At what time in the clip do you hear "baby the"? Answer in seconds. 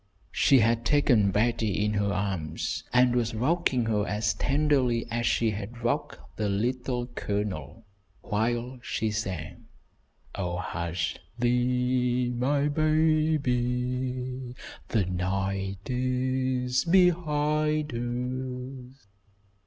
12.67-15.05